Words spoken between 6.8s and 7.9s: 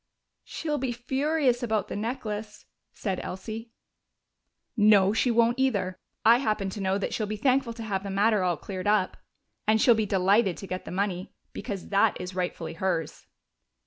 know that she'll be thankful to